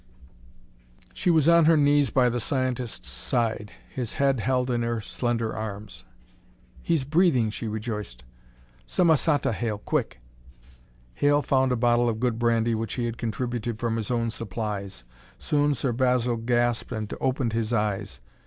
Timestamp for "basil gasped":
15.91-16.91